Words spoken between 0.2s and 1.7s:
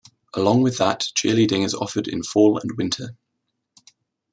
Along with that, cheerleading